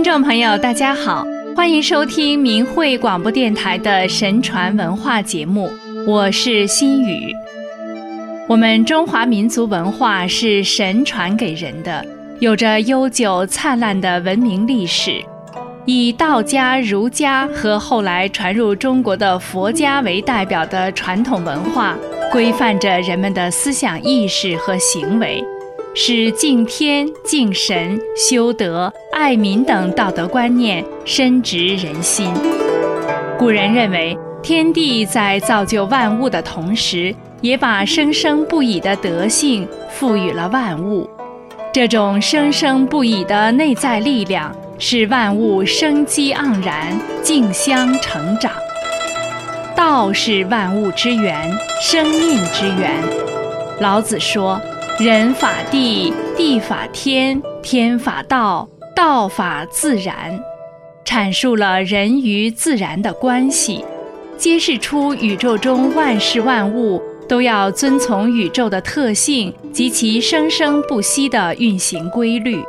[0.00, 5.70] 听众朋友，大家好，欢迎收听明慧广播电台的神传文化节目，
[6.06, 7.34] 我是心雨。
[8.48, 12.02] 我们中华民族文化是神传给人的，
[12.38, 15.22] 有着悠久灿烂的文明历史，
[15.84, 21.94] 以道家、儒家和后来传入中国的佛家为代表的传统文化，
[22.32, 25.44] 规范着人们的思想意识和行为。
[25.92, 32.32] 使敬天、敬神、修德、爱民等道德观念深植人心。
[33.36, 41.10] 古人认为，天地在造就万物的同时，也把生生不已的德性赋予了万物。
[41.72, 48.52] 这种生生不已的内在力量，使万物生机盎然、竞相成长。
[49.74, 51.50] 道是万物之源，
[51.82, 52.92] 生命之源。
[53.80, 54.60] 老子说。
[55.00, 60.38] 人法地，地法天，天法道，道法自然，
[61.06, 63.82] 阐述了人与自然的关系，
[64.36, 72.62] 揭示出宇宙中万事万物都要遵从宇宙的特性及其生生不息的运行规律。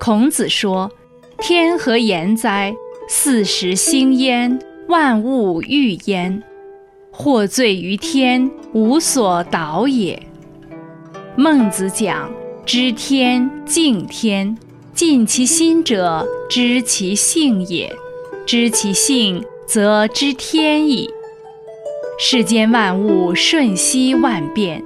[0.00, 0.90] 孔子说
[1.38, 2.74] ：“天何言哉？
[3.08, 6.42] 四时兴焉，万物育焉。
[7.12, 10.20] 祸罪于天，无所导也。”
[11.36, 12.30] 孟子讲
[12.64, 14.56] ：“知天，敬天，
[14.94, 17.92] 尽其心者，知其性也。
[18.46, 21.10] 知其性，则知天矣。
[22.20, 24.80] 世间万物瞬息万变，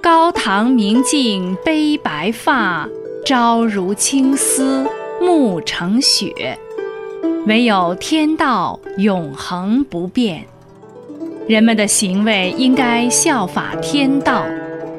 [0.00, 2.88] 高堂明镜悲白发，
[3.26, 4.86] 朝如青丝
[5.20, 6.58] 暮成雪。
[7.46, 10.46] 唯有天道永恒不变。
[11.46, 14.46] 人们的行为应该效法天道。”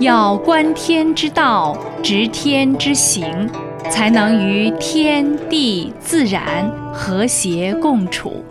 [0.00, 3.46] 要观天之道，执天之行，
[3.90, 8.42] 才能与天地自然和谐共处，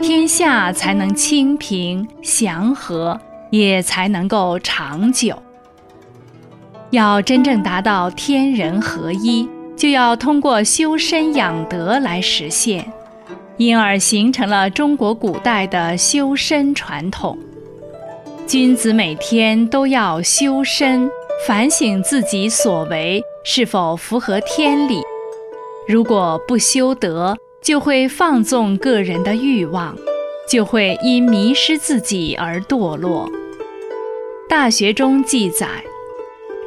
[0.00, 3.20] 天下才能清平祥和，
[3.50, 5.36] 也才能够长久。
[6.88, 9.46] 要真正达到天人合一，
[9.76, 12.90] 就要通过修身养德来实现，
[13.58, 17.38] 因而形成了中国古代的修身传统。
[18.46, 21.10] 君子每天都要修身，
[21.46, 25.00] 反省自己所为是否符合天理。
[25.88, 29.96] 如果不修德，就会放纵个人的欲望，
[30.48, 33.28] 就会因迷失自己而堕落。
[34.48, 35.66] 大学中记载，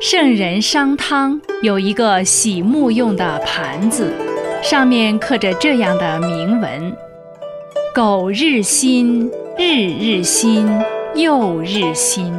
[0.02, 4.12] 圣人商汤有一个洗沐用的盘子，
[4.64, 6.98] 上面刻着这样的铭文
[7.94, 10.68] ：“苟日新，日日新。”
[11.18, 12.32] 又日新，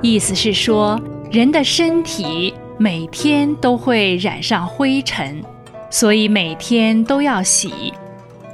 [0.00, 5.42] 意思是说，人的身体每天都会染上灰尘，
[5.90, 7.92] 所以每天都要洗。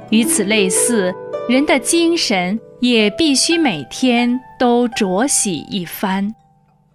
[0.09, 1.13] 与此类似，
[1.47, 6.33] 人的精神也必须每天都濯洗一番，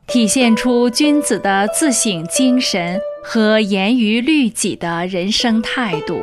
[0.09, 6.19] 体现出君子的自省精神和严于律己的人生态度。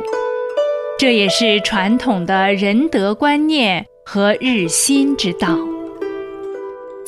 [0.98, 5.56] 这也是传统的仁德观念和日新之道。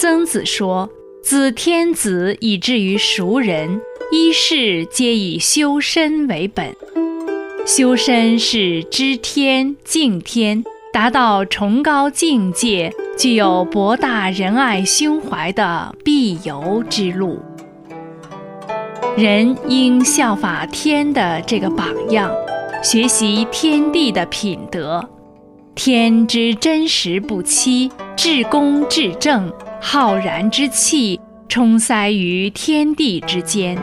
[0.01, 0.89] 曾子说
[1.23, 6.75] ：“自天子以至于熟人，一事皆以修身为本。
[7.67, 17.39] 修身是知天、敬天，达到崇高境界、具有博大仁爱胸怀的必由之路。
[19.19, 22.33] 人应效法天的这个榜样，
[22.83, 25.07] 学习天地的品德。
[25.75, 29.53] 天之真实不欺，至公至正。”
[29.83, 31.19] 浩然之气
[31.49, 33.79] 充塞于天地之间，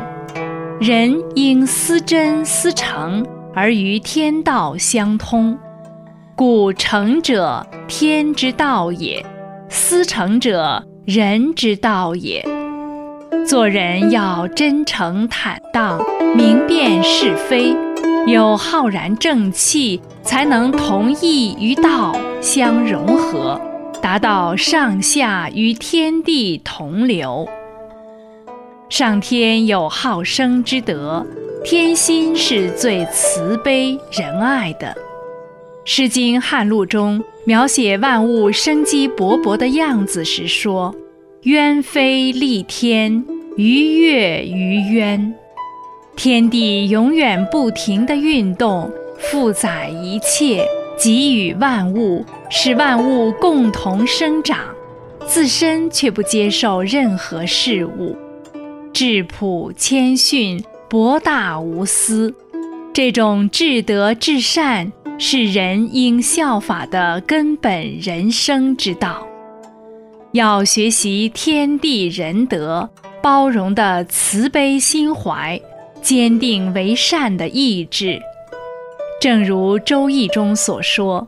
[0.79, 3.25] 人应思真思诚，
[3.55, 5.57] 而与天道相通。
[6.35, 9.25] 故诚者，天之道也；
[9.69, 12.45] 思诚者，人之道也。
[13.43, 15.99] 做人要真诚坦荡，
[16.35, 17.75] 明辨是非，
[18.27, 23.59] 有浩然正气，才能同义与道相融合。
[24.07, 27.45] 达到上下与天地同流。
[28.87, 31.27] 上天有好生之德，
[31.61, 34.87] 天心是最慈悲仁爱的。
[35.83, 40.95] 《诗经·汉录》中描写万物生机勃勃的样子时说
[41.43, 43.25] ：“鸢飞戾天，
[43.57, 45.33] 鱼跃于渊。”
[46.15, 50.65] 天地永远不停地运动，负载一切。
[50.97, 54.59] 给予万物，使万物共同生长，
[55.25, 58.17] 自身却不接受任何事物，
[58.91, 62.33] 质朴谦逊，博大无私，
[62.91, 69.25] 这种至德至善是人应效法的根本人生之道。
[70.31, 72.89] 要学习天地仁德，
[73.21, 75.59] 包容的慈悲心怀，
[76.01, 78.19] 坚定为善的意志。
[79.19, 81.27] 正如《周易》中所说：“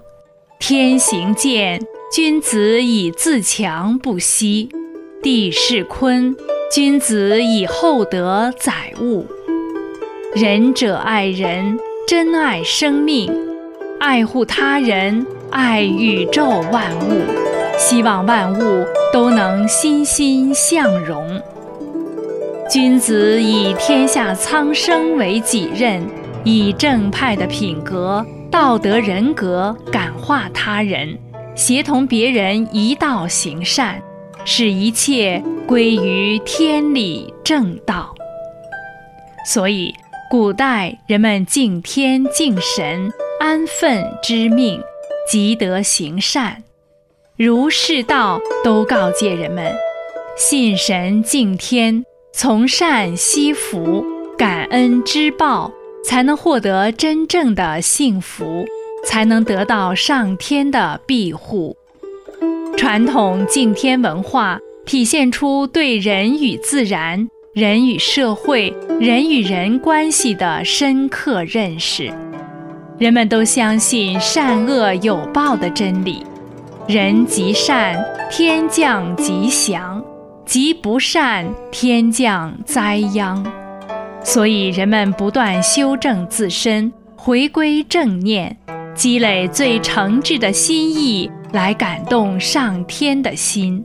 [0.59, 1.81] 天行健，
[2.13, 4.69] 君子以自强不息；
[5.23, 6.35] 地势坤，
[6.71, 9.25] 君子以厚德载物。”
[10.35, 13.33] 仁者爱人，珍爱生命，
[13.99, 17.23] 爱护他人，爱宇宙万物，
[17.75, 21.41] 希望万物都能欣欣向荣。
[22.69, 26.03] 君子以天下苍生为己任。
[26.43, 31.17] 以正派的品格、道德人格感化他人，
[31.55, 34.01] 协同别人一道行善，
[34.45, 38.15] 使一切归于天理正道。
[39.45, 39.93] 所以，
[40.29, 44.81] 古代人们敬天敬神，安分知命，
[45.29, 46.63] 积德行善。
[47.35, 49.73] 儒释道都告诫人们：
[50.37, 52.03] 信神敬天，
[52.33, 54.05] 从善惜福，
[54.37, 55.71] 感恩知报。
[56.03, 58.65] 才能获得真正的幸福，
[59.05, 61.75] 才能得到上天的庇护。
[62.77, 72.11] 传统敬天文化体现出对人与自然、人与社会、人与人关系的深刻认识。
[72.97, 76.25] 人们都相信善恶有报的真理，
[76.87, 80.01] 人极善，天降吉祥；
[80.45, 83.58] 极不善，天降灾殃。
[84.31, 88.55] 所以，人们不断修正自身，回归正念，
[88.93, 93.83] 积累最诚挚的心意，来感动上天的心。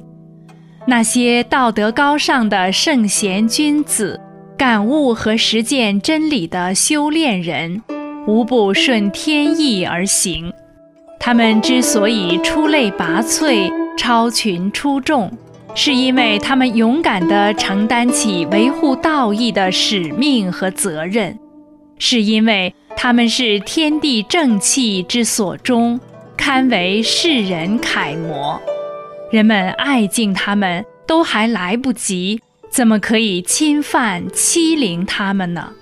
[0.86, 4.20] 那些道德高尚的圣贤君子，
[4.54, 7.80] 感悟和实践真理的修炼人，
[8.26, 10.52] 无不顺天意而行。
[11.18, 15.32] 他们之所以出类拔萃、超群出众。
[15.76, 21.36] 是因为他们勇敢地承担起维护道义的使命和责任，
[21.98, 25.98] 是因为他们是天地正气之所钟，
[26.36, 28.60] 堪为世人楷模。
[29.32, 32.40] 人们爱敬他们都还来不及，
[32.70, 35.72] 怎么可以侵犯欺凌他们呢？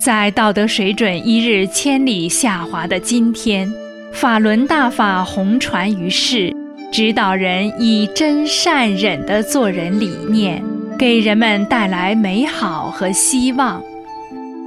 [0.00, 3.68] 在道德水准一日千里下滑的今天，
[4.12, 6.54] 法轮大法红传于世。
[6.94, 10.62] 指导人以真善忍的做人理念，
[10.96, 13.82] 给人们带来美好和希望，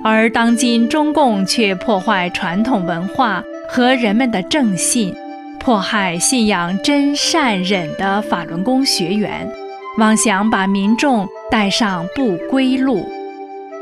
[0.03, 5.15] 而当今中共却破坏传统文化和人们的正信，
[5.57, 9.49] 迫害信仰真善忍的法轮功学员，
[9.97, 13.07] 妄想把民众带上不归路。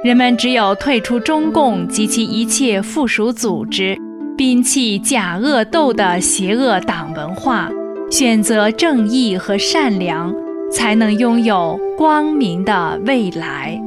[0.03, 3.97] 人们只有退出中共及其一切附属组织，
[4.37, 7.71] 摒弃假恶斗的邪恶党文化。
[8.11, 10.33] 选择正义和善良，
[10.71, 13.79] 才能拥有光明的未来。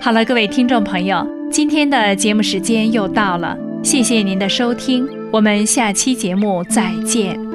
[0.00, 7.51] 好了，各位听众朋友，今天的节目时间又到了，谢谢您的收听，我们下期节目再见。